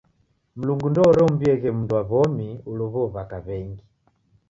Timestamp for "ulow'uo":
2.71-3.03